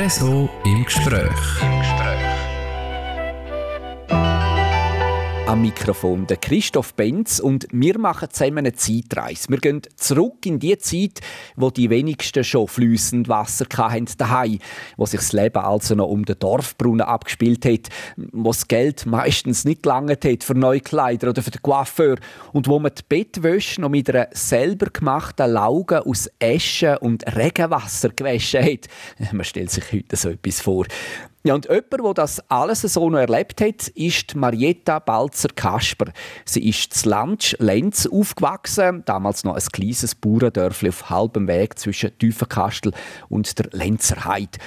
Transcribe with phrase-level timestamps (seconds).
[0.00, 1.79] RSO im Gespräch.
[5.50, 9.48] Am Mikrofon der Christoph Benz und wir machen zusammen eine Zeitreise.
[9.48, 11.18] Wir gehen zurück in die Zeit,
[11.56, 14.60] wo die wenigsten schon flüssend Wasser hatten daheim,
[14.96, 19.64] wo sich das Leben also noch um den Dorfbrunnen abgespielt hat, wo das Geld meistens
[19.64, 22.14] nicht gelangt hat für neue Kleider oder für den Coiffeur
[22.52, 28.10] und wo man die Bettwäsche noch mit einer selber gemachten Lauge aus Asche und Regenwasser
[28.10, 28.86] gewaschen hat.
[29.32, 30.86] Man stellt sich heute so etwas vor.
[31.42, 36.12] Ja, und jemand, der das alles so noch erlebt hat, ist Marietta Balzer-Kasper.
[36.44, 42.16] Sie ist zu Lansch, Lenz aufgewachsen, damals noch ein kleines Bauerndörfli auf halbem Weg zwischen
[42.18, 42.92] Tiefenkastel
[43.30, 44.58] und der Lenzerheide.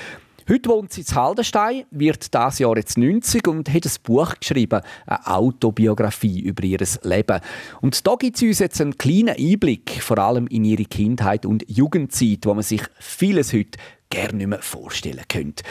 [0.49, 4.82] Heute wohnt sie in Haldenstein, wird das Jahr jetzt 90 und hat ein Buch geschrieben,
[5.05, 7.40] eine Autobiografie über ihr Leben.
[7.82, 11.63] Und da gibt sie uns jetzt einen kleinen Einblick, vor allem in ihre Kindheit und
[11.70, 13.77] Jugendzeit, wo man sich vieles heute
[14.10, 15.63] gerne nicht mehr vorstellen könnte.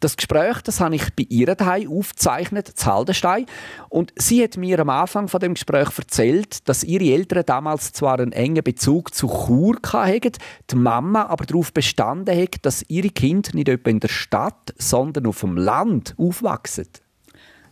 [0.00, 3.46] Das Gespräch, das habe ich bei ihr daheim aufgezeichnet, zu Haldenstein.
[3.88, 8.20] Und sie hat mir am Anfang von dem Gespräch erzählt, dass ihre Eltern damals zwar
[8.20, 10.32] einen engen Bezug zu Chur hatten,
[10.70, 15.26] die Mama aber darauf bestanden hat, dass ihre Kinder nicht etwa in der Stadt, sondern
[15.26, 16.88] auf dem Land aufwachsen.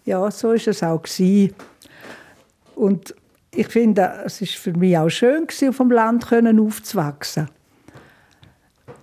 [0.05, 1.03] Ja, so ist es auch
[2.75, 3.15] Und
[3.53, 7.49] ich finde, es ist für mich auch schön auf dem Land aufzuwachsen.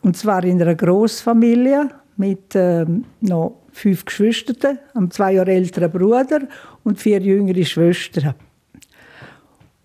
[0.02, 6.42] Und zwar in einer Großfamilie mit ähm, noch fünf Geschwistern, einem zwei Jahre älteren Bruder
[6.84, 8.36] und vier jüngere Schwestern.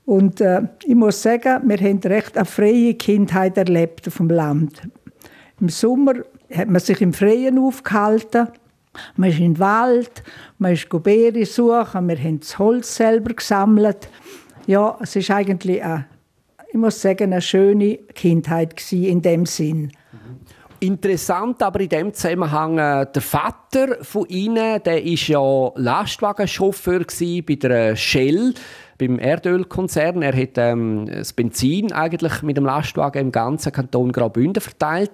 [0.04, 4.88] Und äh, ich muss sagen, wir haben recht eine freie Kindheit erlebt auf dem Land.
[5.60, 6.14] Im Sommer
[6.50, 8.48] hat man sich im Freien aufgehalten.
[9.16, 10.22] Man ist in den Wald,
[10.58, 14.08] man ist Beeren suchen, wir haben das Holz selber gesammelt.
[14.66, 16.06] Ja, es ist eigentlich eine,
[16.68, 19.92] ich muss sagen, eine schöne Kindheit in dem Sinn.
[20.80, 27.04] Interessant aber in dem Zusammenhang, äh, der Vater von Ihnen, der ist ja Lastwagenchauffeur
[27.44, 28.54] bei der Shell,
[28.96, 30.22] beim Erdölkonzern.
[30.22, 35.12] Er hat ähm, das Benzin eigentlich mit dem Lastwagen im ganzen Kanton Graubünden verteilt.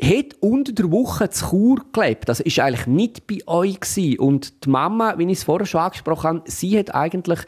[0.00, 2.28] Hat unter der Woche zu Chur gelebt.
[2.28, 4.20] Das ist eigentlich nicht bei euch gewesen.
[4.20, 7.40] Und die Mama, wie ich es vorher schon angesprochen habe, sie hat eigentlich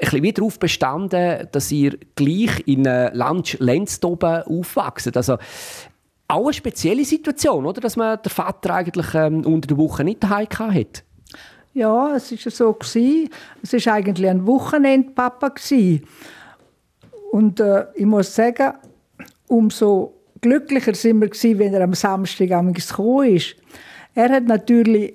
[0.00, 5.12] ein bisschen darauf bestanden, dass ihr gleich in Land-Lenz aufwachsen.
[5.14, 5.38] Also
[6.28, 7.80] auch eine spezielle Situation, oder?
[7.80, 11.04] Dass man den Vater eigentlich ähm, unter der Woche nicht daheim hat.
[11.74, 12.76] Ja, es war so.
[12.80, 15.48] Es war eigentlich ein Wochenendpapa.
[15.48, 16.04] Gewesen.
[17.30, 18.74] Und äh, ich muss sagen,
[19.48, 23.56] umso glücklicher sind wir gewesen, wenn er am Samstag gekommen ist.
[24.14, 25.14] Er hat natürlich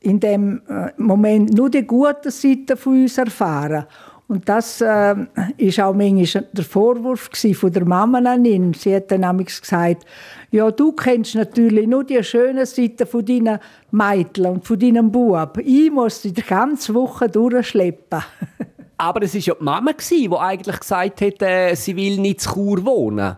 [0.00, 3.86] in dem äh, Moment nur die guten Seiten von uns erfahren.
[4.30, 5.16] Und das äh,
[5.56, 8.72] ist auch manchmal der Vorwurf von der Mama an ihn.
[8.74, 10.06] Sie hat dann gesagt,
[10.52, 13.58] ja, du kennst natürlich nur die schönen Seiten von deinen
[13.90, 15.58] Mädchen und von deinem Bub.
[15.58, 18.22] Ich muss die ganze Woche durchschleppen.
[18.98, 22.52] Aber es war ja die Mama, die eigentlich gesagt hat, äh, sie will nicht zu
[22.52, 23.36] Chur wohnen.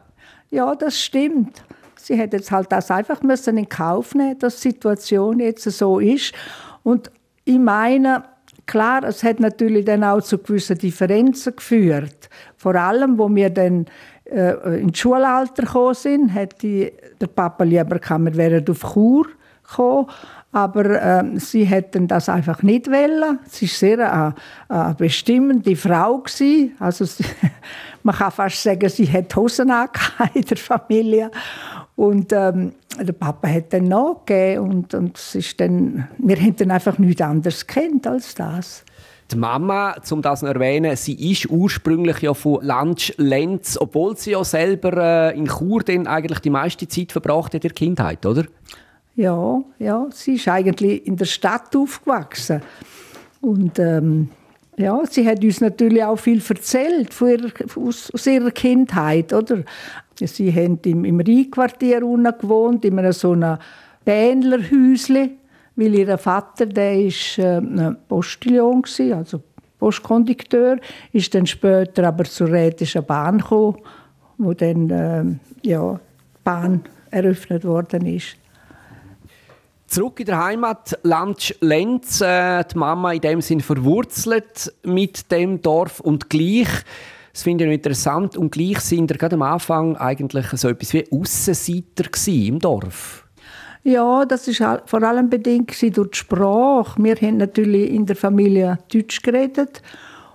[0.51, 1.65] Ja, das stimmt.
[1.97, 6.01] Sie hätte jetzt halt das einfach müssen in Kauf nehmen, dass die Situation jetzt so
[6.01, 6.35] ist.
[6.83, 7.11] Und
[7.47, 8.25] ich meine,
[8.67, 12.31] Klar, es hat natürlich dann auch zu gewissen Differenzen geführt.
[12.57, 13.87] Vor allem, wo wir dann
[14.25, 19.27] äh, ins Schulalter gekommen sind, hätte der Papa lieber gehabt, wir wären auf Chur
[19.69, 20.07] gekommen.
[20.55, 23.39] Aber äh, sie hätten das einfach nicht wollen.
[23.49, 24.35] Sie war sehr eine,
[24.69, 26.19] eine bestimmende Frau.
[26.19, 26.77] Gewesen.
[26.79, 27.25] Also sie,
[28.03, 29.73] man kann fast sagen, sie hat Hosen
[30.35, 31.31] in der Familie.
[31.97, 36.71] Und ähm, der Papa hat dann nachgegeben und, und es ist dann, wir haben dann
[36.71, 38.85] einfach nichts anderes kennt als das.
[39.31, 44.33] Die Mama, um das zu erwähnen, sie ist ursprünglich ja von Lansch Lenz, obwohl sie
[44.33, 48.27] ja selber äh, in Chur dann eigentlich die meiste Zeit verbracht hat in der Kindheit,
[48.27, 48.45] oder?
[49.15, 52.63] Ja, ja, sie ist eigentlich in der Stadt aufgewachsen
[53.41, 54.29] und ähm,
[54.77, 59.65] ja, sie hat uns natürlich auch viel erzählt von ihrer, aus, aus ihrer Kindheit, oder?
[60.27, 63.59] Sie haben im, im Rheinquartier gewohnt, in einem so einem
[64.05, 65.31] Bähnlerhäusli,
[65.77, 67.61] weil ihr Vater, der ist äh,
[68.09, 69.41] Postillon gewesen, also
[69.79, 70.79] Postkondukteur,
[71.13, 73.79] ist dann später aber zur Rätischen Bahn gekommen,
[74.39, 75.25] wo dann äh,
[75.69, 78.37] ja, die Bahn eröffnet worden ist.
[79.87, 85.61] Zurück in der Heimat, Land Lenz, äh, die Mama in dem Sinn verwurzelt mit dem
[85.61, 86.69] Dorf und gleich
[87.33, 88.37] das finde ich interessant.
[88.37, 93.27] Und gleich sind wir gerade am Anfang eigentlich so etwas wie Aussenseiter im Dorf.
[93.85, 97.03] Ja, das ist vor allem bedingt durch die Sprache.
[97.03, 99.83] Wir haben natürlich in der Familie Deutsch geredet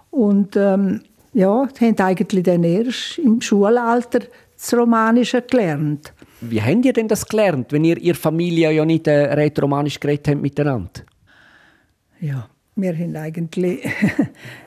[0.10, 1.02] und ähm,
[1.34, 4.20] ja, haben eigentlich dann erst im Schulalter
[4.56, 6.14] das Romanische gelernt.
[6.42, 10.28] Wie habt ihr denn das gelernt, wenn ihr, ihr Familie ja nicht äh, rätoromanisch geredet
[10.28, 11.02] habt miteinander?
[12.20, 13.88] Ja, wir haben eigentlich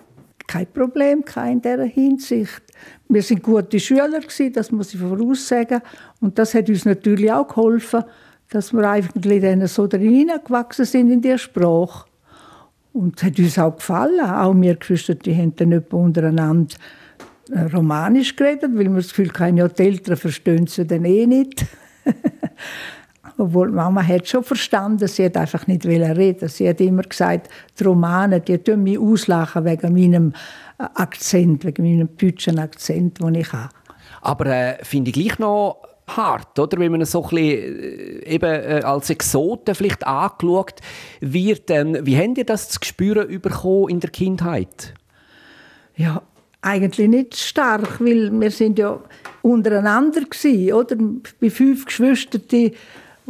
[0.50, 2.62] kein Problem in dieser Hinsicht.
[3.08, 4.20] Wir sind gute Schüler
[4.52, 5.80] das muss ich voraussagen.
[6.20, 8.02] Und das hat uns natürlich auch geholfen,
[8.48, 12.08] dass wir eigentlich dann so drin gewachsen sind in der Sprache.
[12.92, 14.20] Und es hat uns auch gefallen.
[14.28, 16.74] Auch wir Geschwister, die haben dann nicht untereinander
[17.52, 21.64] äh, Romanisch geredet, weil wir das Gefühl hatten, die Eltern verstehen sie dann eh nicht.
[23.40, 26.48] Obwohl Mama hat schon verstanden, sie hat einfach nicht reden.
[26.48, 27.48] Sie hat immer gesagt,
[27.78, 30.32] die Romanen, die tun mich auslachen wegen meinem
[30.78, 33.70] äh, Akzent, wegen meinem deutschen Akzent, den ich habe.
[34.20, 35.82] Aber äh, finde ich gleich noch
[36.16, 36.78] hart, oder?
[36.78, 40.80] Wenn man so ein bisschen, äh, eben äh, als Exoten vielleicht angeschaut
[41.20, 41.70] wird.
[41.70, 44.94] Ähm, wie habt ihr das zu spüren bekommen in der Kindheit?
[45.96, 46.22] Ja,
[46.62, 49.00] eigentlich nicht stark, weil wir sind ja
[49.42, 50.96] untereinander gewesen, oder?
[51.40, 52.42] Bei fünf Geschwistern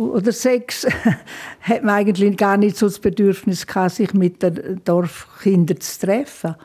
[0.00, 0.87] oder sechs
[1.61, 6.56] hat man eigentlich gar nicht so das Bedürfnis gehabt, sich mit den Dorfkindern zu treffen.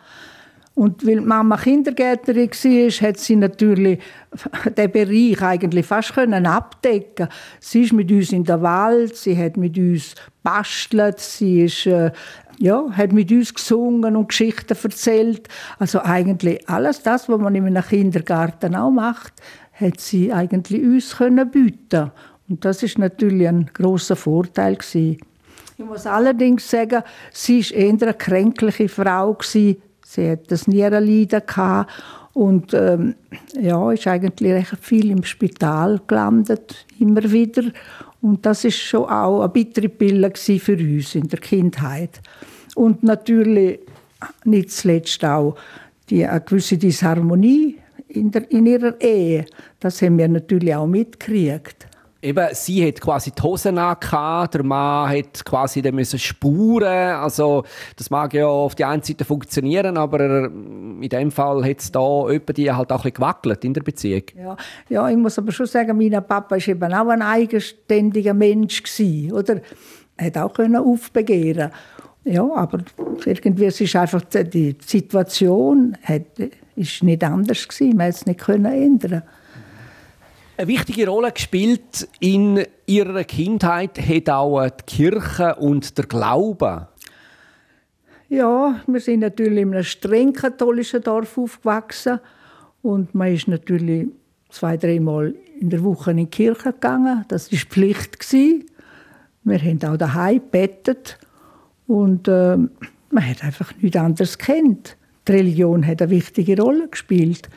[0.76, 4.00] Und weil Mama Kindergärtnerin war, hat sie natürlich
[4.78, 7.30] den Bereich eigentlich fast können abdecken.
[7.62, 12.12] Sie ist mit uns in der Wald, sie hat mit uns bastelt, sie ist, äh,
[12.60, 15.48] ja, hat mit uns gesungen und Geschichten erzählt.
[15.80, 19.34] Also eigentlich alles das, was man in einem Kindergarten auch macht,
[19.74, 22.12] hat sie eigentlich uns können bieten.
[22.48, 25.18] Und das ist natürlich ein großer Vorteil gewesen.
[25.78, 29.34] Ich muss allerdings sagen, sie war eher eine kränkliche Frau.
[29.34, 29.82] Gewesen.
[30.06, 31.92] Sie hat das Nierenleiden gehabt
[32.34, 33.16] und ähm,
[33.60, 37.64] ja, ist eigentlich recht viel im Spital gelandet, immer wieder.
[38.22, 42.22] Und das ist schon auch eine bittere Pille für uns in der Kindheit.
[42.76, 43.80] Und natürlich
[44.44, 45.56] nicht zuletzt auch
[46.10, 47.78] die, eine gewisse Disharmonie
[48.10, 49.46] in, der, in ihrer Ehe.
[49.80, 51.88] Das haben wir natürlich auch mitgekriegt.
[52.26, 56.88] Eben, sie hat quasi die Hosen angehabt, der Mann hat quasi dann müssen spuren.
[56.88, 57.64] Also,
[57.98, 62.26] das mag ja auf die einen Seite funktionieren, aber in dem Fall hat es da
[62.56, 64.24] die halt auch ein gewackelt in der Beziehung.
[64.36, 64.58] Ja,
[64.90, 69.32] ja, ich muss aber schon sagen, mein Papa war eben auch ein eigenständiger Mensch gewesen,
[69.32, 69.62] oder?
[70.18, 71.70] Er hat auch können aufbegehren.
[72.24, 72.80] Ja, aber
[73.24, 76.24] irgendwie ist einfach die Situation hat,
[76.76, 77.98] ist nicht anders gewesen.
[77.98, 79.22] Man hat es nicht können ändern
[80.58, 86.88] eine wichtige Rolle gespielt in ihrer Kindheit hat auch die Kirche und der Glaube.
[88.30, 92.20] Ja, wir sind natürlich in einem streng katholischen Dorf aufgewachsen
[92.82, 94.08] und man ist natürlich
[94.50, 97.26] zwei, dreimal in der Woche in die Kirche gegangen.
[97.28, 98.34] Das war Pflicht.
[99.44, 101.20] Wir haben auch daheim gebetet
[101.88, 104.98] und äh, man hat einfach nichts anderes kennt.
[105.28, 107.50] Die Religion hat eine wichtige Rolle gespielt.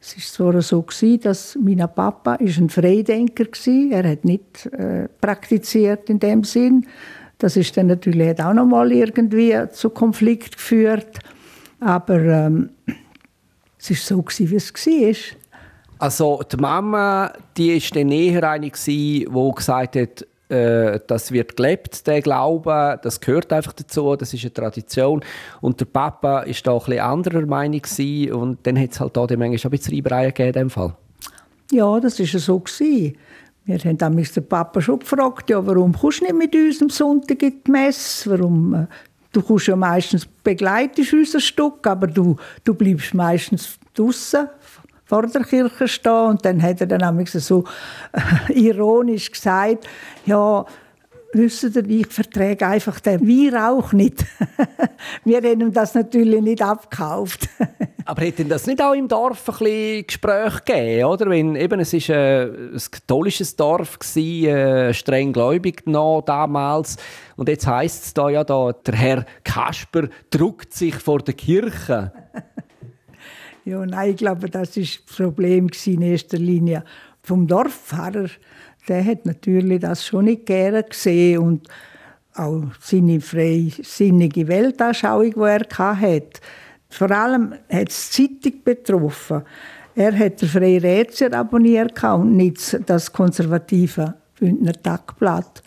[0.00, 0.84] Es war zwar so,
[1.20, 3.92] dass mein Papa ein Freidenker war.
[3.92, 6.86] Er hat nicht äh, praktiziert in dem Sinn.
[7.38, 11.18] Das ist dann natürlich hat auch noch mal irgendwie zu Konflikt geführt.
[11.80, 12.70] Aber ähm,
[13.78, 15.36] es war so, wie es war.
[16.00, 22.06] Also die Mama, die ist dann eher eine, die gesagt hat, äh, das wird gelebt,
[22.06, 25.22] der Glaube, das gehört einfach dazu, das ist eine Tradition.
[25.60, 29.20] Und der Papa ist da ein anderer Meinung gewesen, und dann hat es halt da
[29.20, 30.94] manchmal ein bisschen Reibereien gegeben in dem Fall.
[31.70, 32.58] Ja, das war so.
[32.60, 33.16] Gewesen.
[33.64, 36.88] Wir haben damals den Papa schon gefragt, ja, warum kommst du nicht mit uns am
[36.88, 38.30] Sonntag in die Messe?
[38.30, 38.86] Warum, äh,
[39.32, 44.48] du kommst ja meistens, begleitest unser Stück, aber du, du bleibst meistens draußen
[45.08, 46.26] vor der Kirche stehen.
[46.26, 47.64] Und dann hat er dann so
[48.50, 49.88] ironisch gesagt,
[50.26, 50.66] ja,
[51.32, 54.24] wissen Sie, ich verträge einfach den Weihrauch nicht.
[55.24, 57.48] Wir haben ihm das natürlich nicht abgekauft.
[58.04, 61.28] Aber hätte das nicht auch im Dorf ein bisschen Gespräch gegeben, oder?
[61.28, 66.96] Wenn, eben, es war äh, ein katholisches Dorf, gewesen, äh, streng gläubig noch damals.
[67.36, 72.12] Und jetzt heisst es da ja, da, der Herr Kasper druckt sich vor der Kirche.
[73.68, 76.84] Ja, nein, ich glaube, das war das Problem in erster Linie
[77.22, 78.30] vom Dorfpfarrer.
[78.88, 81.68] Der hat natürlich das schon nicht gerne gesehen und
[82.32, 86.40] auch seine freisinnige Weltanschauung, die er hatte.
[86.88, 89.42] Vor allem hat es die Zeitung betroffen.
[89.94, 95.62] Er hat den Freie Rätsel abonniert und nicht das konservative Bündner Tagblatt.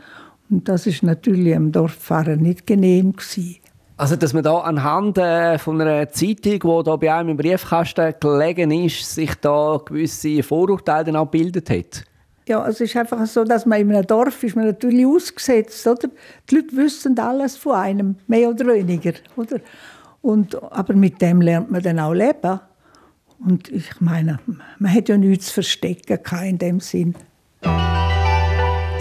[0.50, 3.61] Und das ist natürlich dem Dorfpfarrer nicht genehm gewesen.
[4.01, 8.15] Also, dass man da anhand äh, von einer Zeitung, die da bei einem im Briefkasten
[8.20, 12.03] gelegen ist, sich da gewisse Vorurteile dann auch gebildet hat?
[12.48, 16.10] Ja, es ist einfach so, dass man in einem Dorf ist man natürlich ausgesetzt, oder?
[16.50, 19.60] Die Leute wissen alles von einem, mehr oder weniger, oder?
[20.24, 22.60] Und, aber mit dem lernt man dann auch leben.
[23.46, 24.39] Und ich meine,
[24.79, 27.13] man hat ja nichts zu verstecken in dem Sinn.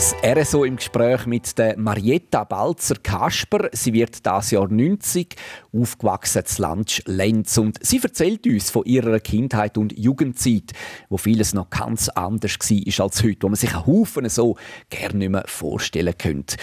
[0.00, 3.68] Das RSO im Gespräch mit der Marietta Balzer-Kasper.
[3.72, 5.36] Sie wird das Jahr 90,
[5.74, 7.58] aufgewachsen zu Landsch Lenz.
[7.58, 10.72] Und sie erzählt uns von ihrer Kindheit und Jugendzeit,
[11.10, 14.56] wo vieles noch ganz anders war als heute, wo man sich einen Haufen so
[14.88, 16.56] gerne nicht mehr vorstellen könnte.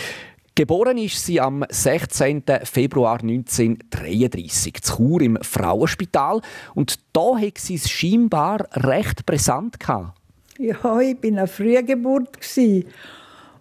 [0.55, 2.41] Geboren ist sie am 16.
[2.63, 6.41] Februar 1933 zu Chur im Frauenspital
[6.73, 10.17] und da hat sie es scheinbar recht präsent gehabt.
[10.57, 12.39] Ja, ich bin eine Frühgeburt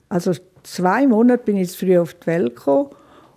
[0.09, 0.33] also
[0.63, 2.91] zwei Monate bin ich früh auf die Welt gekommen.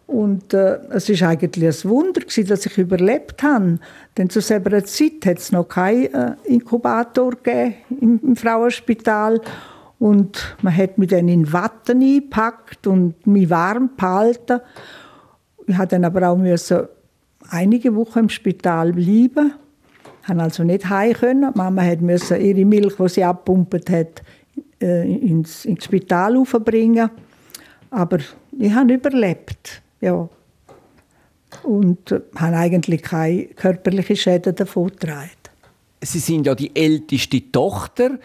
[0.08, 3.78] Und äh, es ist eigentlich ein Wunder, gewesen, dass ich überlebt habe.
[4.18, 7.34] Denn zu selber Zeit hat es noch keinen äh, Inkubator
[8.02, 9.40] im, im Frauenspital.
[10.00, 14.62] Und man hat mich dann in Watte eingepackt und mich warm gehalten.
[15.68, 16.88] Ich musste dann aber auch müssen
[17.50, 19.54] einige Wochen im Spital bleiben.
[20.22, 21.52] Ich konnte also nicht heim.
[21.54, 24.24] Mama musste ihre Milch, die sie abpumpt hat,
[24.82, 27.10] äh, ins, ins Spital aufbringen.
[27.90, 28.20] Aber
[28.58, 29.82] ich habe überlebt.
[30.02, 30.30] Ja.
[31.64, 35.32] Und äh, habe eigentlich keine körperlichen Schäden davon getragen.
[36.02, 38.20] Sie sind ja die älteste Tochter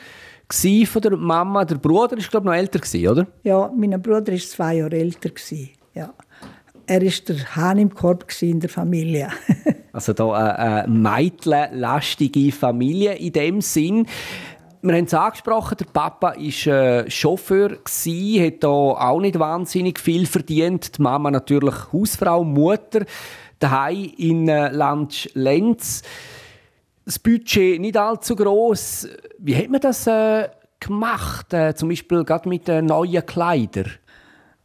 [0.87, 1.65] von der Mama.
[1.65, 3.27] Der Bruder ist glaube ich, noch älter oder?
[3.43, 5.31] Ja, mein Bruder ist zwei Jahre älter
[5.95, 6.15] Ja.
[6.87, 9.29] Er war der Hahn im Korb in der Familie.
[9.93, 14.07] also da eine, eine mädchenlastige Familie in dem Sinn.
[14.87, 20.27] Wir haben es angesprochen, der Papa war äh, Chauffeur, gewesen, hat auch nicht wahnsinnig viel
[20.27, 20.99] verdient.
[20.99, 23.07] Die Mama natürlich Hausfrau, Mutter,
[23.59, 26.03] daheim in äh, Landsch Lenz.
[27.07, 29.09] Das Budget nicht allzu groß.
[29.39, 30.51] Wie hat man das äh,
[30.81, 31.55] gemacht?
[31.55, 33.91] Äh, zum Beispiel gerade mit den neuen Kleidern?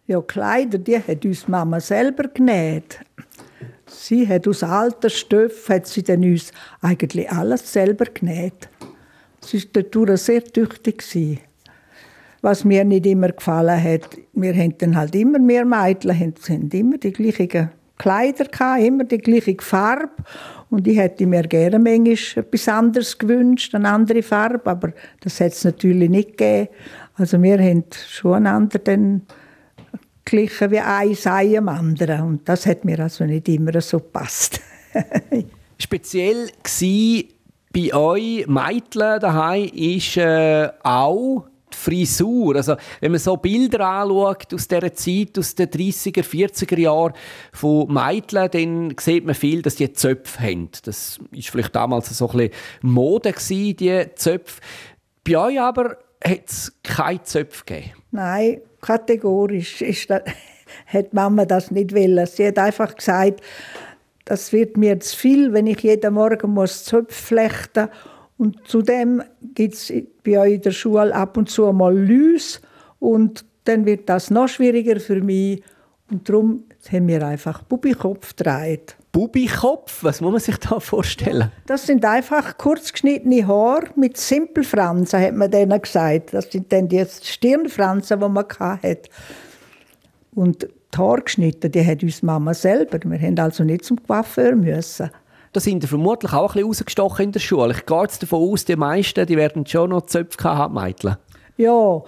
[0.05, 2.99] Ja, Kleider, die hat uns Mama selber genäht.
[3.85, 8.67] Sie hat aus alten Stoffen hat sie uns eigentlich alles selber genäht.
[9.41, 11.03] Sie war dadurch sehr tüchtig.
[12.41, 17.12] Was mir nicht immer gefallen hat, wir hatten halt immer mehr Mädchen, haben immer die
[17.12, 18.46] gleichen Kleider
[18.79, 20.24] immer die gleiche Farbe.
[20.69, 25.51] Und ich hätte mir gerne manchmal etwas anderes gewünscht, eine andere Farbe, aber das hat
[25.51, 26.69] es natürlich nicht gegeben.
[27.15, 29.24] Also wir haben schon einander dann
[30.24, 32.22] glichen wie ein Sei am anderen.
[32.22, 34.62] Und das hat mir also nicht immer so gepasst.
[35.77, 37.38] Speziell war
[37.71, 42.55] bei euch Mädchen daheim ist äh, auch die Frisur.
[42.55, 47.13] Also, wenn man so Bilder anschaut aus dieser Zeit, aus den 30er, 40er Jahren
[47.53, 50.69] von Mädchen, dann sieht man viel, dass die Zöpfe haben.
[50.83, 54.61] Das war vielleicht damals so ein bisschen Mode, gewesen, die Zöpfe.
[55.23, 57.91] Bei euch aber hat es keine Zöpfe gegeben?
[58.11, 60.23] Nein, kategorisch ist das,
[60.88, 62.25] hat Mama das nicht wollen.
[62.25, 63.41] Sie hat einfach gesagt,
[64.29, 67.89] das wird mir zu viel, wenn ich jeden Morgen muss Zöpfe flechten
[68.38, 69.24] und zudem
[69.55, 69.91] gibt es
[70.24, 72.62] bei euch in der Schule ab und zu mal Lüs
[73.00, 75.63] und dann wird das noch schwieriger für mich
[76.12, 78.95] und darum haben wir einfach Bubikopf gedreht.
[79.12, 80.03] Bubikopf?
[80.03, 81.51] Was muss man sich da vorstellen?
[81.65, 86.33] Das sind einfach kurz geschnittene Haare mit Simpelfransen, hat man denen gesagt.
[86.36, 89.09] Das sind dann die Stirnfransen, die man hatte.
[90.36, 93.00] Und die Haare geschnitten, die hat uns Mama selber.
[93.03, 95.10] Wir mussten also nicht zum Coiffeur müssen.
[95.51, 97.74] Da sind vermutlich auch ein bisschen rausgestochen in der Schule.
[97.74, 101.15] Ich gehe jetzt davon aus, die meisten die werden schon noch Zöpfe haben, Mädchen.
[101.58, 102.03] Ja,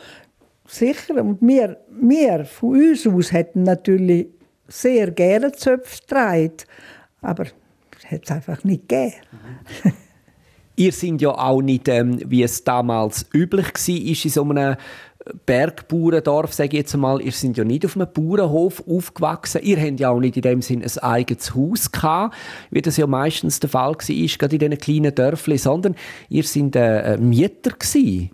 [0.67, 1.15] sicher.
[1.15, 4.27] Und wir, wir von uns aus hätten natürlich
[4.67, 6.57] sehr gerne Zöpfe getragen.
[7.21, 9.15] Aber es hat es einfach nicht gegeben.
[10.75, 14.75] Ihr seid ja auch nicht, ähm, wie es damals üblich war, in so einem
[15.45, 19.61] Bergbauerndorf, sage ich jetzt mal, ihr seid ja nicht auf einem Bauernhof aufgewachsen.
[19.63, 22.35] Ihr habt ja auch nicht in dem Sinn ein eigenes Haus gehabt,
[22.71, 25.95] wie das ja meistens der Fall war, gerade in diesen kleinen Dörfern, sondern
[26.29, 28.31] ihr seid äh, Mieter gewesen.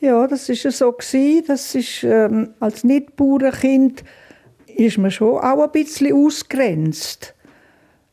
[0.00, 1.44] Ja, das ist ja so gewesen.
[1.46, 4.04] Das ist ähm, als Nicht-Bauernkind
[4.66, 7.34] ist man schon auch ein bisschen ausgrenzt.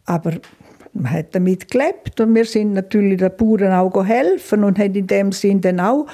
[0.06, 0.34] Aber
[0.94, 5.08] man hat damit gelebt und wir sind natürlich den Bauern auch helfen und haben in
[5.08, 6.08] dem Sinn dann auch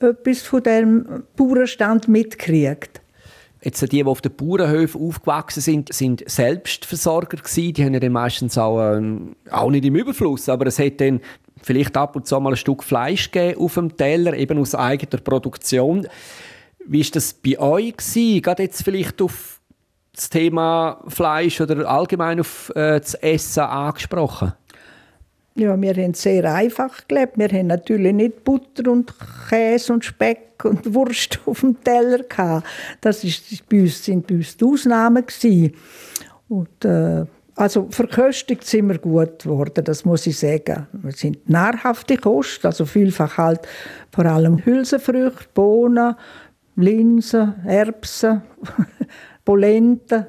[0.00, 3.00] etwas von dem Bauernstand mitkriegt.
[3.62, 7.72] Jetzt die, die auf den Bauernhöfen aufgewachsen sind, sind Selbstversorger gewesen.
[7.72, 9.02] Die haben ja dann meistens auch, äh,
[9.50, 11.20] auch nicht im Überfluss, aber es hat dann
[11.62, 15.20] vielleicht ab und zu mal ein Stück Fleisch gegeben auf dem Teller, eben aus eigener
[15.20, 16.06] Produktion.
[16.84, 18.42] Wie war das bei euch gewesen?
[18.42, 19.60] Gerade jetzt vielleicht auf
[20.14, 24.52] das Thema Fleisch oder allgemein auf äh, das Essen angesprochen?
[25.58, 27.38] Ja, wir haben sehr einfach gelebt.
[27.38, 29.14] Wir haben natürlich nicht Butter und
[29.48, 32.66] Käse und Speck und Wurst auf dem Teller gehabt.
[33.00, 35.24] Das ist bei uns, sind bei uns die Ausnahmen.
[36.48, 40.88] Und, äh, also verköstigt sind wir gut geworden, das muss ich sagen.
[40.92, 43.60] Wir sind nahrhafte Kost, also vielfach halt
[44.14, 46.16] vor allem Hülsenfrüchte, Bohnen,
[46.76, 48.42] Linsen, Erbsen,
[49.46, 50.26] Polenta,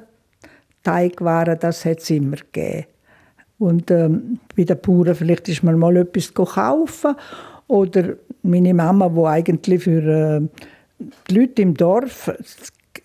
[0.82, 2.86] Teigwaren, das hat es immer gegeben.
[3.58, 7.14] Und ähm, bei den Bauern vielleicht ist man mal etwas kaufen.
[7.66, 10.40] Oder meine Mama, die eigentlich für äh,
[11.28, 12.30] die Leute im Dorf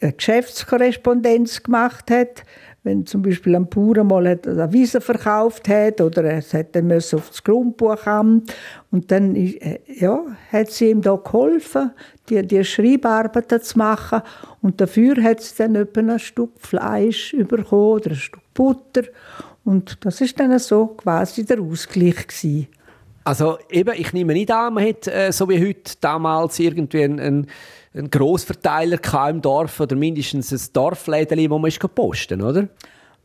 [0.02, 2.44] eine Geschäftskorrespondenz gemacht hat,
[2.84, 7.44] wenn zum Beispiel ein Bauer mal eine Wiese verkauft hat oder es hat auf das
[7.44, 8.54] Grundbuchamt.
[8.92, 10.20] Und dann äh, ja,
[10.52, 11.92] hat sie ihm da geholfen,
[12.30, 14.22] die, die Schreibarbeiten zu machen.
[14.62, 19.04] Und dafür hat sie dann etwa ein Stück Fleisch bekommen oder ein Stück Butter
[19.66, 22.68] und das ist dann so quasi der Ausgleich gewesen.
[23.24, 27.20] Also eben, ich nehme nicht an, man hat äh, so wie heute damals irgendwie einen,
[27.20, 27.48] einen,
[27.94, 32.68] einen Grossverteiler im Dorf oder mindestens ein Dorflädeli, wo man ist posten oder?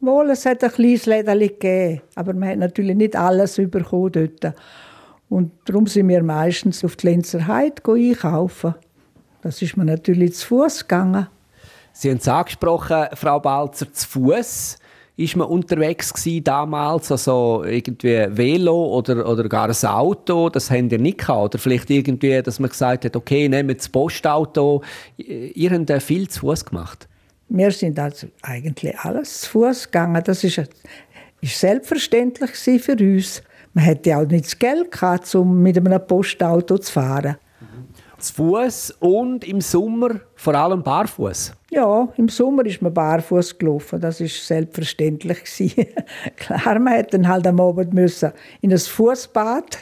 [0.01, 4.55] Wohl, es hat ein kleines Lädeli gegeben, aber man hat natürlich nicht alles bekommen dort.
[5.29, 8.77] Und darum sind wir meistens auf die Lenzer Heide einkaufen.
[9.43, 11.27] Das ist mir natürlich zu Fuß gegangen.
[11.93, 14.79] Sie haben es angesprochen, Frau Balzer, zu Fuß
[15.19, 20.89] ist man unterwegs gewesen damals, also irgendwie Velo oder, oder gar ein Auto, das haben
[20.91, 21.55] ihr nicht gehabt.
[21.55, 24.83] Oder vielleicht irgendwie, dass man gesagt hat, okay, nehmen das Postauto.
[25.17, 27.09] Ihr habt viel zu Fuß gemacht.
[27.49, 30.23] Wir sind also eigentlich alles zu Fuß gegangen.
[30.25, 30.63] Das ist,
[31.41, 33.43] ist selbstverständlich für uns.
[33.75, 37.39] Man hätte auch nicht das Geld gehabt, um mit einem Postauto zu fahren
[38.19, 41.53] zu Fuß und im Sommer vor allem barfuß.
[41.71, 44.01] Ja, im Sommer ist man barfuß gelaufen.
[44.01, 45.39] Das ist selbstverständlich
[46.37, 49.79] Klar, man hätte dann halt am Abend müssen in ein Fußbad.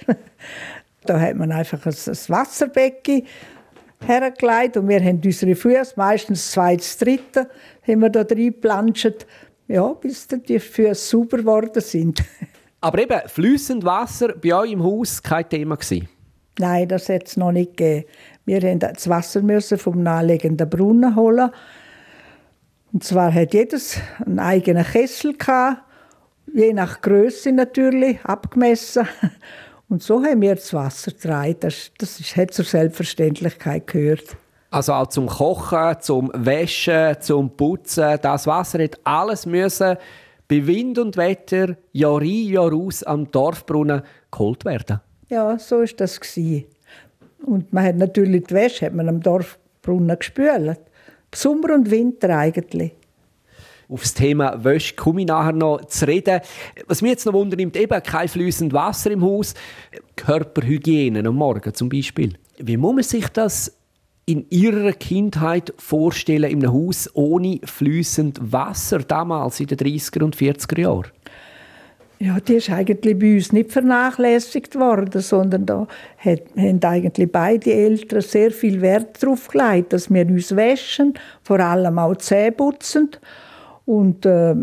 [1.06, 3.22] da hat man einfach ein, Wasserbecken
[4.04, 7.48] hergelegt und wir haben unsere Füße, meistens zwei, dritte,
[7.86, 9.26] haben wir da reingeplanscht,
[9.68, 12.22] ja, bis dann die Füße sauber geworden sind.
[12.80, 16.08] Aber eben, fließend Wasser bei euch im Haus kein Thema gewesen?
[16.58, 18.06] Nein, das hat es noch nicht gegeben.
[18.44, 21.50] Wir mussten das Wasser müssen vom naheliegenden Brunnen holen.
[22.92, 25.82] Und zwar hat jedes einen eigenen Kessel gehabt,
[26.54, 29.06] je nach Größe natürlich, abgemessen.
[29.88, 31.56] Und so haben wir das Wasser getragen.
[31.60, 34.36] Das, das hat zur Selbstverständlichkeit gehört.
[34.70, 38.18] Also auch zum Kochen, zum Waschen, zum Putzen.
[38.20, 39.96] Das Wasser hat alles müssen
[40.48, 45.00] bei Wind und Wetter Jahr ein, Jahr aus am Dorfbrunnen geholt werden.
[45.28, 46.64] Ja, so ist das gewesen.
[47.44, 50.80] Und man hat natürlich die Wäsche hat man am Dorfbrunnen gespült.
[51.34, 52.92] Sommer und Winter eigentlich.
[53.88, 56.40] Auf das Thema Wäsche komme ich nachher noch zu reden.
[56.88, 59.54] Was mich jetzt noch wundert, eben kein fließendes Wasser im Haus.
[60.16, 62.34] Körperhygiene am Morgen zum Beispiel.
[62.58, 63.76] Wie muss man sich das
[64.24, 70.36] in ihrer Kindheit vorstellen, in einem Haus ohne fließend Wasser, damals in den 30er und
[70.36, 71.12] 40er Jahren?
[72.18, 78.22] Ja, die ist eigentlich bei uns nicht vernachlässigt worden, sondern da haben eigentlich beide Eltern
[78.22, 83.10] sehr viel Wert darauf gelegt, dass wir uns waschen, vor allem auch Zähne putzen.
[83.84, 84.54] Und äh,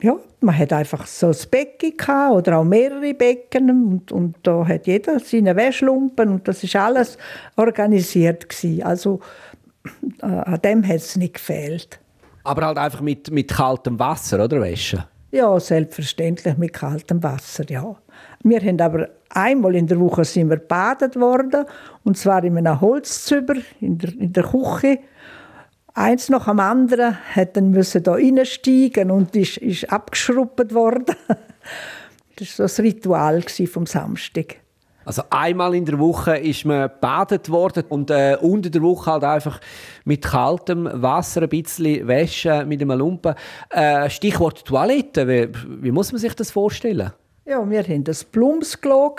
[0.00, 4.66] ja, man hat einfach so ein Becken gehabt, oder auch mehrere Becken und, und da
[4.66, 7.16] hat jeder seine Wäschlumpen und das ist alles
[7.54, 8.82] organisiert gewesen.
[8.82, 9.20] Also
[10.20, 12.00] äh, an dem hat es nicht gefehlt.
[12.42, 15.04] Aber halt einfach mit, mit kaltem Wasser, oder Wäsche?
[15.30, 17.96] Ja, selbstverständlich mit kaltem Wasser, ja.
[18.42, 21.66] Wir haben aber einmal in der Woche sind wir badet worden,
[22.02, 25.00] und zwar in einem Holzzüber in der, in der Küche.
[25.92, 27.18] Eins nach dem anderen
[27.52, 31.14] dann müssen da reinsteigen und ist, ist abgeschrubbt worden.
[32.36, 34.60] Das war so das Ritual vom Samstag.
[35.08, 39.24] Also einmal in der Woche ist man badet worden und äh, unter der Woche halt
[39.24, 39.58] einfach
[40.04, 43.34] mit kaltem Wasser ein bisschen waschen mit einem Lumpen.
[43.70, 45.48] Äh, Stichwort Toilette, wie,
[45.80, 47.10] wie, muss man sich das vorstellen?
[47.46, 49.16] Ja, wir hatten das Plumpsklo.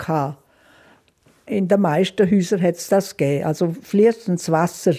[1.46, 3.46] In den meisten Häusern hat es das gegeben.
[3.46, 4.94] Also fließendes Wasser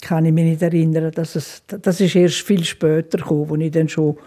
[0.00, 1.12] kann ich mich nicht erinnern.
[1.12, 4.18] Dass es, das ist erst viel später gekommen, als ich dann schon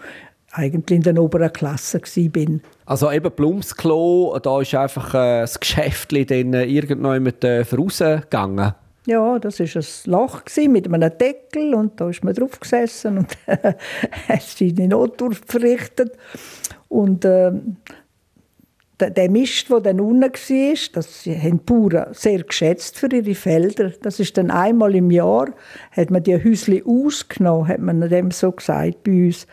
[0.56, 2.62] eigentlich in der oberen Klasse bin.
[2.86, 8.74] Also eben Blumsklo, da ist einfach äh, das Geschäft dann äh, irgendjemand äh, rausgegangen.
[9.08, 13.38] Ja, das war ein Loch mit einem Deckel und da ist man drauf gesessen und
[13.48, 16.18] hat seine Notdurft verrichtet.
[16.90, 17.52] Und äh,
[19.00, 23.92] der Mist, der dann unten war, das haben die Bauern sehr geschätzt für ihre Felder.
[24.02, 25.50] Das ist dann einmal im Jahr,
[25.92, 29.46] hat man die Häusli ausgenommen, hat man dem so gesagt bei uns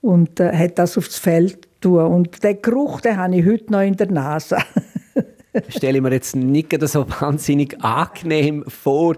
[0.00, 2.04] und äh, hat das aufs Feld tun.
[2.06, 4.58] Und den Geruch, den habe ich heute noch in der Nase.
[5.68, 9.16] stelle ich mir jetzt nicht so wahnsinnig angenehm vor.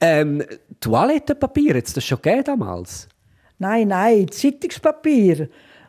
[0.00, 0.42] Ähm,
[0.80, 3.08] Toilettenpapier, hat es das schon gegeben damals?
[3.58, 5.48] Nein, nein, Zeitungspapier.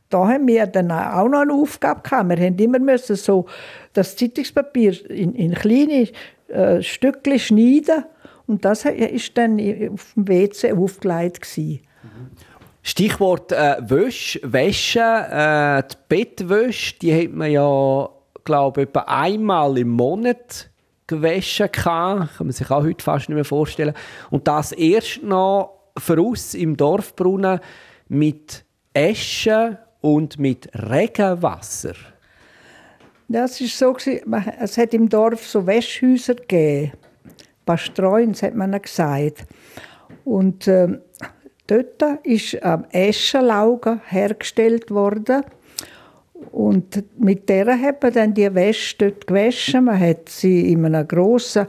[0.09, 2.29] Da haben wir dann auch noch eine Aufgabe gehabt.
[2.29, 3.45] Wir haben immer müssen so
[3.93, 6.09] das Zeitungspapier in, in kleine
[6.49, 8.03] äh, Stückchen schneiden
[8.45, 8.91] Und das war
[9.35, 9.53] dann
[9.93, 11.47] auf dem WC aufgelegt.
[12.83, 18.09] Stichwort äh, Wäsche, Wäsche, äh, die Bettwäsche, die hat man ja,
[18.43, 20.69] glaube ich, etwa einmal im Monat
[21.05, 22.29] gewaschen kann.
[22.37, 23.93] Kann man sich auch heute fast nicht mehr vorstellen.
[24.29, 27.59] Und das erst noch für uns im Dorfbrunnen
[28.07, 31.93] mit Esche und mit Regenwasser.
[33.27, 33.95] Das ist so,
[34.59, 36.91] es hat im Dorf so Wäschhäuser gegeben.
[37.65, 39.45] Pastreuns hat man gesagt.
[40.25, 40.99] Und äh,
[41.71, 45.43] dort ist ähm, Eschenlauge hergestellt worden.
[46.51, 49.85] Und mit der hat man dann die Wäsche dort gewaschen.
[49.85, 51.67] Man hat sie in einem grossen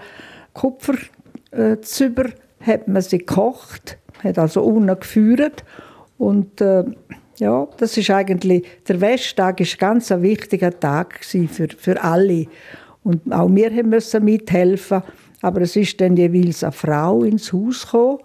[0.55, 5.65] Kupferzüber hat man sie gekocht, hat also unten geführt.
[6.19, 6.85] Und äh,
[7.39, 12.47] ja, das ist eigentlich, der Wäschtag ist ganz ein wichtiger Tag für, für alle.
[13.03, 15.03] Und auch wir mussten mithelfen.
[15.41, 18.19] Aber es ist dann jeweils eine Frau ins Haus gekommen,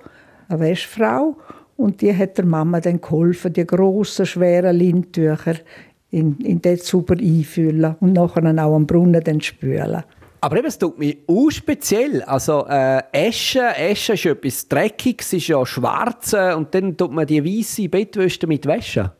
[0.49, 1.35] eine Wäschfrau.
[1.77, 5.55] Und die hat der Mama dann geholfen, die grossen, schweren Lindtücher
[6.09, 10.03] in, in den Zuber einfüllen und nachher auch am Brunnen dann spülen.
[10.41, 12.21] Aber eben, es tut mich auch speziell.
[12.23, 17.43] Also, äh, Esche, Esche ist etwas Dreckiges, ist ja schwarz und dann tut man die
[17.43, 19.11] weiße Bettwäsche mit Wäsche.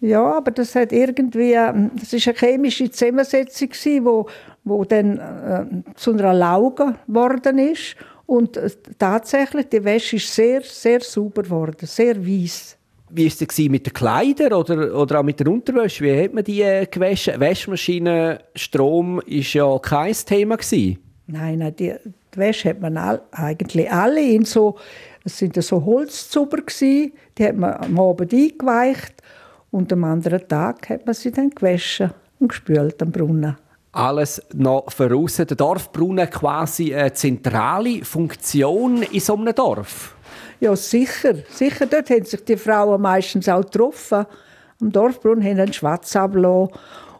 [0.00, 1.54] Ja, aber das hat irgendwie,
[1.98, 4.26] das ist eine chemische Zusammensetzung die wo,
[4.64, 10.62] wo dann äh, zu einer Lauge geworden ist und äh, tatsächlich die Wäsche ist sehr,
[10.62, 12.76] sehr sauber geworden, sehr weiß.
[13.10, 16.04] Wie war es mit den Kleidern oder, oder auch mit der Unterwäsche?
[16.04, 17.38] Wie hat man die äh, gewaschen?
[17.38, 20.56] Wäschmaschine, Strom war ja kein Thema.
[20.56, 20.98] Gewesen.
[21.28, 21.94] Nein, nein die,
[22.34, 24.76] die Wäsche hat man all, eigentlich alle in so,
[25.24, 29.22] es sind so Holzzuber die hat man am Abend eingeweicht
[29.70, 32.10] und am anderen Tag hat man sie dann gewaschen
[32.40, 33.56] und gespült am Brunnen.
[33.96, 35.36] Alles noch voraus.
[35.36, 40.14] Der Dorfbrunnen quasi eine zentrale Funktion in so einem Dorf?
[40.60, 41.36] Ja, sicher.
[41.48, 44.26] Sicher, dort haben sich die Frauen meistens auch getroffen.
[44.82, 46.14] Am Dorfbrunnen haben einen Schwatz.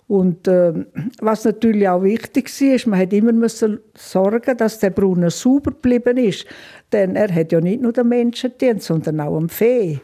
[0.07, 0.85] Und äh,
[1.19, 5.71] was natürlich auch wichtig war, ist, man hat immer müssen sorgen, dass der Brunnen sauber
[5.71, 6.45] geblieben ist.
[6.93, 10.01] Denn er hat ja nicht nur den Menschen gedient, sondern auch dem Fee.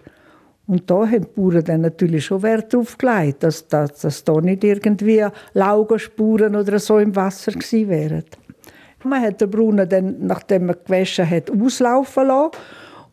[0.66, 4.40] Und da haben die Bauern dann natürlich schon Wert darauf gelegt, dass, dass, dass da
[4.40, 8.24] nicht irgendwie Laugenspuren oder so im Wasser gewesen wären.
[9.04, 12.50] Man hat den Brunnen dann, nachdem man gewaschen hat, auslaufen lassen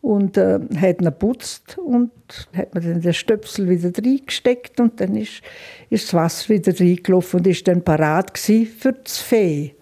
[0.00, 2.10] und äh, hat ihn geputzt und
[2.54, 5.42] hat man dann den Stöpsel wieder reingesteckt und dann ist,
[5.90, 9.74] ist das Wasser wieder reingelaufen und ist dann parat für das Fee,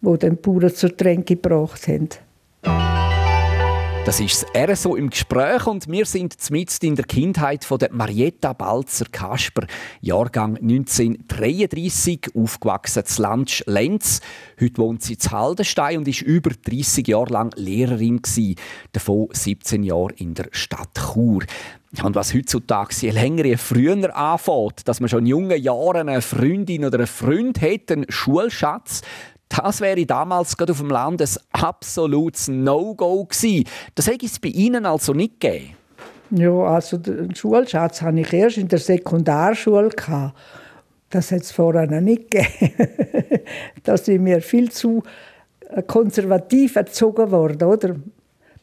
[0.00, 2.08] wo den Bauern zur Tränke gebracht haben.
[4.04, 7.92] Das ist das RSO im Gespräch und wir sind mitten in der Kindheit von der
[7.92, 9.64] Marietta Balzer Kasper,
[10.00, 14.20] Jahrgang 1933, aufgewachsen zu Lansch Lenz.
[14.60, 18.56] Heute wohnt sie zu Haldenstein und ist über 30 Jahre lang Lehrerin gewesen,
[18.90, 21.44] davon 17 Jahre in der Stadt Chur.
[22.02, 26.22] Und was heutzutage je länger, je früher anfängt, dass man schon in jungen Jahren eine
[26.22, 29.02] Freundin oder einen Freund hat, einen Schulschatz,
[29.56, 33.64] das wäre damals gerade auf dem Land ein absolutes No-Go gewesen.
[33.94, 35.76] Das hätte es bei Ihnen also nicht gegeben?
[36.30, 39.90] Ja, also den Schulschatz hatte ich erst in der Sekundarschule.
[39.90, 40.34] Gehabt.
[41.10, 42.72] Das hat es vorher noch nicht gegeben.
[43.82, 45.02] da sind wir viel zu
[45.68, 47.64] äh, konservativ erzogen worden.
[47.64, 47.96] Oder?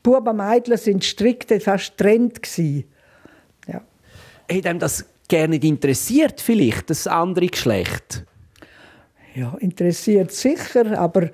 [0.01, 2.39] Buben und Mädchen sind strikt, fast Trend.
[2.57, 3.81] Ja.
[4.51, 8.25] Hat einem das gerne interessiert, vielleicht, das andere Geschlecht?
[9.35, 11.29] Ja, interessiert sicher, aber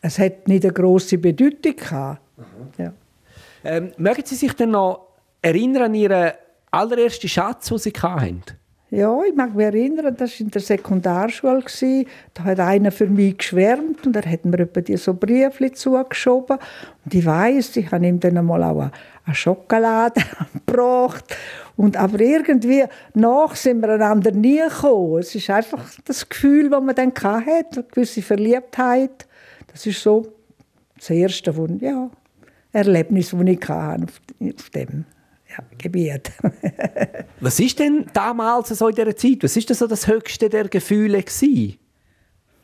[0.00, 2.20] es hat nicht eine große Bedeutung gehabt.
[2.78, 2.92] Ja.
[3.64, 5.08] Ähm, mögen Sie sich denn noch
[5.42, 6.32] erinnern an Ihren
[6.70, 8.42] allerersten Schatz, den Sie hatten?
[8.92, 11.62] Ja, ich mag mich erinnern, das war in der Sekundarschule.
[12.34, 16.58] Da hat einer für mich geschwärmt und er hat mir etwa so Briefchen zugeschoben.
[17.04, 18.90] Und ich weiss, ich habe ihm dann einmal auch
[19.24, 20.20] eine Schokolade
[20.66, 21.36] gebracht.
[21.76, 25.20] Und aber irgendwie nach sind wir einander nie gekommen.
[25.20, 29.28] Es ist einfach das Gefühl, das man dann hatte, eine gewisse Verliebtheit.
[29.68, 30.26] Das ist so
[30.96, 32.10] das erste ja,
[32.72, 34.06] Erlebnis, das ich hatte
[34.40, 35.04] auf dem
[35.50, 36.30] ja, Gebiet.
[37.40, 39.42] Was ist denn damals so in dieser Zeit?
[39.42, 41.78] Was ist denn so das Höchste der Gefühle gewesen?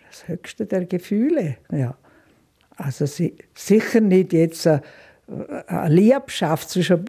[0.09, 1.97] Das Höchste der Gefühle, ja.
[2.77, 4.83] Also sicher nicht jetzt eine,
[5.67, 7.07] eine Liebschaft zwischen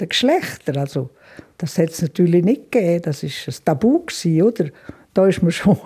[0.00, 0.78] den Geschlechtern.
[0.78, 1.10] Also
[1.58, 3.02] das hat es natürlich nicht gegeben.
[3.02, 4.70] Das war ein Tabu gewesen, oder?
[5.14, 5.78] Da ist man schon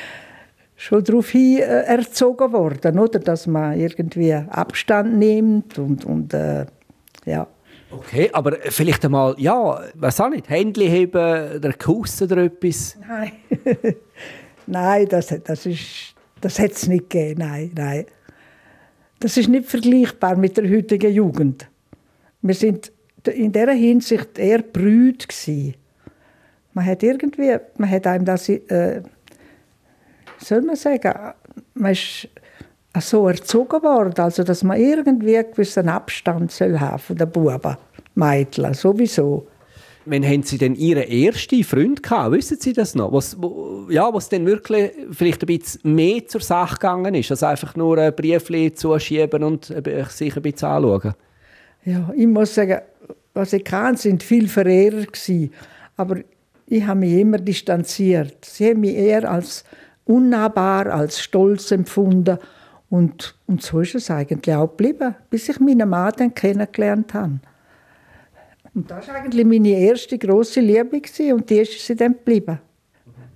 [0.76, 3.18] schon darauf hin äh, erzogen worden, oder?
[3.18, 6.66] dass man irgendwie Abstand nimmt und, und äh,
[7.24, 7.46] ja.
[7.94, 12.96] Okay, aber vielleicht einmal, ja, was auch nicht, Händchen heben oder Kuss oder etwas?
[13.06, 13.32] Nein,
[14.66, 18.06] nein, das, das, ist, das hat es nicht gegeben, nein, nein.
[19.20, 21.68] das ist nicht vergleichbar mit der heutigen Jugend.
[22.40, 22.92] Wir sind
[23.26, 25.28] in dieser Hinsicht eher brüd.
[26.72, 29.02] Man hat irgendwie, man hat einem das, äh,
[30.38, 31.12] soll man sagen,
[31.74, 32.28] man ist
[33.00, 37.76] so erzogen worden, also dass man irgendwie einen gewissen Abstand soll haben von den Buben,
[38.14, 39.46] Mädchen, sowieso.
[40.04, 42.32] Wann haben Sie denn Ihren ersten Freund gehabt?
[42.32, 43.12] Wissen Sie das noch?
[43.12, 47.42] Was, wo, ja, was denn wirklich vielleicht ein bisschen mehr zur Sache gegangen ist, als
[47.44, 51.14] einfach nur ein Briefchen zuschieben und sich ein bisschen anschauen?
[51.84, 52.80] Ja, ich muss sagen,
[53.32, 55.52] was ich kann, sind viele Verehrer gewesen.
[55.96, 56.16] Aber
[56.66, 58.44] ich habe mich immer distanziert.
[58.44, 59.64] Sie haben mich eher als
[60.04, 62.38] unnahbar, als stolz empfunden.
[62.92, 67.40] Und, und so ist es eigentlich auch geblieben, bis ich meinen Mann dann kennengelernt habe.
[68.74, 72.58] Und das war eigentlich meine erste grosse Liebe gewesen, und die ist sie dann geblieben.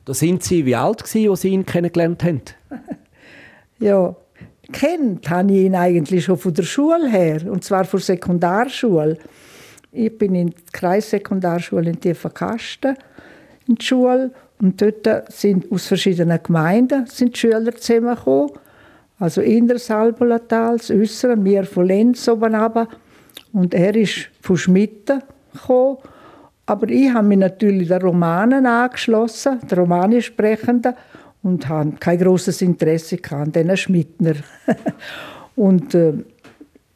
[0.05, 2.43] Da sind Sie wie alt gewesen, als Sie ihn kennengelernt haben?
[3.79, 4.15] ja,
[4.71, 9.17] kennt habe ich ihn eigentlich schon von der Schule her, und zwar von der Sekundarschule.
[9.91, 12.99] Ich bin in der Kreissekundarschule in Tiefenkasten
[13.67, 18.51] in die Schule und dort sind aus verschiedenen Gemeinden sind die Schüler zusammengekommen.
[19.19, 22.89] Also Innersalbulatal, das Äußere, wir von Lenz oben runter.
[23.53, 25.99] Und er ist von Schmitten gekommen.
[26.67, 30.95] Aber ich habe mich natürlich den Romanen angeschlossen, den Romanisch sprechenden,
[31.43, 34.35] und habe kein großes Interesse an diesen Schmittner.
[35.57, 36.15] und äh,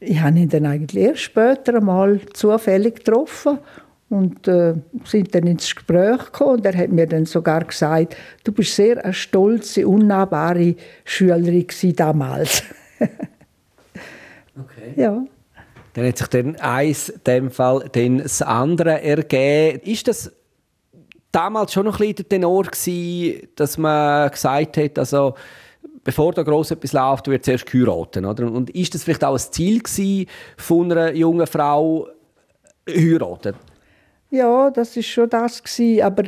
[0.01, 3.59] ich habe ihn dann eigentlich erst später einmal zufällig getroffen
[4.11, 8.53] und äh, sind dann ins Gespräch gekommen und er hat mir dann sogar gesagt, du
[8.53, 12.65] bist sehr eine stolze, unnahbare Schülerin damals.
[14.59, 14.95] okay.
[14.97, 15.25] Ja.
[15.95, 19.81] Dann hat sich dann eins, in dem Fall, dann das andere ergeben.
[19.85, 20.33] Ist das
[21.31, 25.35] damals schon noch ein bisschen der Tenor gewesen, dass man gesagt hat, also
[26.03, 28.51] bevor da groß etwas läuft, wird zuerst heiraten, oder?
[28.51, 32.09] Und ist das vielleicht auch ein Ziel gewesen, von einer jungen Frau
[32.89, 33.55] heiraten?
[34.31, 36.25] Ja, das ist schon das gewesen, aber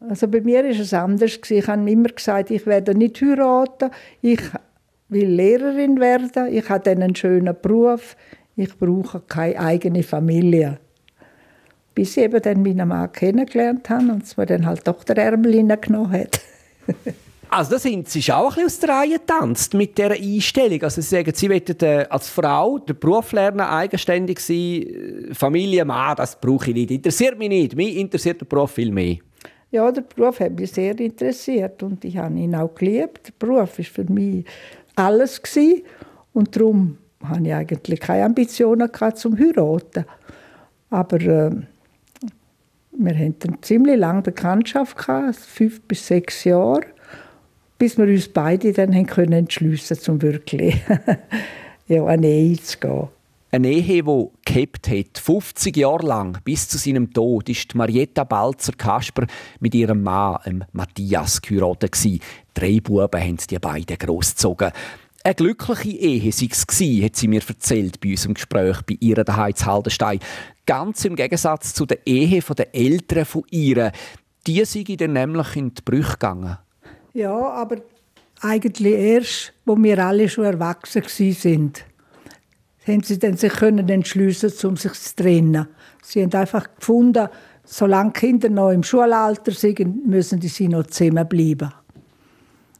[0.00, 1.58] also bei mir ist es anders gewesen.
[1.58, 4.40] Ich habe immer gesagt, ich werde nicht heiraten, ich
[5.08, 8.16] will Lehrerin werden, ich habe einen schönen Beruf,
[8.56, 10.78] ich brauche keine eigene Familie.
[11.94, 15.16] Bis ich eben dann meinen Mann kennengelernt habe und es mir dann halt doch der
[15.16, 16.40] Ärmel genommen hat.
[17.48, 20.82] Also da sind Sie auch ein bisschen aus der Reihe getanzt mit dieser Einstellung.
[20.82, 25.84] Also Sie sagen, Sie wollen äh, als Frau den Beruf lernen, eigenständig sein, äh, Familie,
[25.84, 26.90] Mann, das brauche ich nicht.
[26.90, 27.76] Interessiert mich nicht.
[27.76, 29.16] Mich interessiert der Beruf viel mehr.
[29.70, 33.28] Ja, der Beruf hat mich sehr interessiert und ich habe ihn auch geliebt.
[33.28, 34.44] Der Beruf war für mich
[34.96, 35.82] alles gewesen.
[36.32, 40.04] und darum hatte ich eigentlich keine Ambitionen gehabt, zum heiraten.
[40.90, 41.50] Aber äh,
[42.98, 46.86] wir hatten ziemlich lange Bekanntschaft gehabt, fünf bis sechs Jahre
[47.78, 50.76] bis wir uns beide dann haben können entschliessen zum wirklich
[51.88, 53.08] ja, eine Ehe zu gehen.
[53.52, 59.26] Eine Ehe, die gehabt hat, 50 Jahre lang, bis zu seinem Tod, ist Marietta Balzer-Kasper
[59.60, 61.96] mit ihrem Mann, Matthias, geheiratet.
[62.54, 64.72] Drei Buben haben die beiden großgezogen.
[65.22, 69.24] Eine glückliche Ehe sei es gewesen, hat sie mir erzählt bei unserem Gespräch bei ihr
[69.24, 70.20] daheim zu Haldenstein.
[70.66, 73.92] Ganz im Gegensatz zu der Ehe der Eltern von ihr.
[74.46, 76.58] Die sei dann nämlich in die Brüche gegangen.
[77.16, 77.76] Ja, aber
[78.42, 81.82] eigentlich erst, wo wir alle schon erwachsen sind,
[82.86, 85.66] haben sie dann sich können entschliessen, um sich zu trennen.
[86.02, 87.26] Sie haben einfach gefunden,
[87.64, 91.72] solange Kinder noch im Schulalter sind, müssen sie noch zusammenbleiben.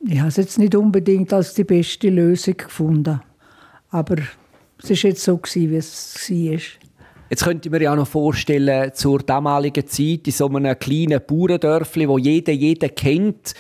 [0.07, 3.23] Ich habe es jetzt nicht unbedingt als die beste Lösung gefunden,
[3.89, 4.17] aber
[4.83, 6.61] es war jetzt so, wie es war.
[7.31, 12.07] Jetzt könnte man mir ja noch vorstellen, zur damaligen Zeit in so einem kleinen Bauerndörfli,
[12.07, 13.55] wo jeder jeden kennt,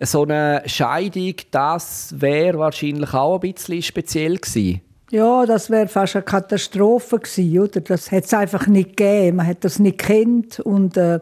[0.00, 4.80] so eine Scheidung, das wäre wahrscheinlich auch ein bisschen speziell gewesen.
[5.10, 7.80] Ja, das wäre fast eine Katastrophe gewesen, oder?
[7.80, 9.36] Das hätte es einfach nicht gegeben.
[9.36, 11.20] Man hat das nicht kennt und äh,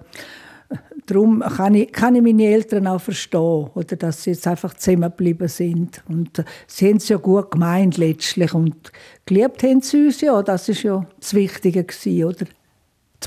[1.06, 5.48] darum kann ich, kann ich meine Eltern auch verstehen, oder, dass sie jetzt einfach zusammengeblieben
[5.48, 6.02] sind.
[6.08, 8.90] Und äh, sie haben es ja gut gemeint letztlich und
[9.26, 12.46] geliebt haben sie uns ja, das ist ja das Wichtige gewesen, oder?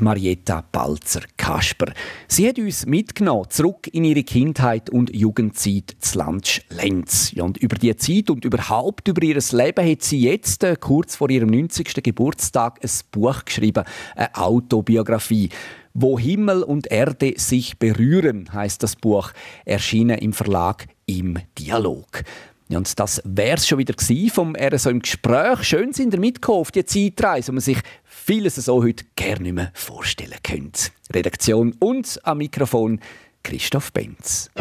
[0.02, 1.94] Marietta Balzer-Kasper.
[2.28, 7.32] Sie hat uns mitgenommen, zurück in ihre Kindheit und Jugendzeit zu Landsch Lenz.
[7.34, 11.16] Ja, und über die Zeit und überhaupt über ihr Leben hat sie jetzt, äh, kurz
[11.16, 12.04] vor ihrem 90.
[12.04, 13.84] Geburtstag, ein Buch geschrieben,
[14.16, 15.50] eine Autobiografie.
[15.94, 19.32] Wo Himmel und Erde sich berühren, heißt das Buch,
[19.66, 22.24] erschienen im Verlag im Dialog.
[22.70, 23.96] Und das wäre es schon wieder
[24.34, 25.64] vom RSO im Gespräch.
[25.64, 27.78] Schön sind ihr mitgekommen auf die Zeitreise, wo man sich
[28.28, 30.92] vieles so heute gerne nicht mehr vorstellen könnt.
[31.14, 33.00] Redaktion und am Mikrofon
[33.42, 34.52] Christoph Benz.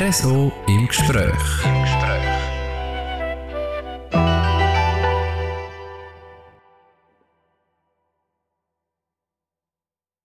[0.00, 1.34] RSO Im Gespräch.
[1.64, 2.36] Im Gespräch.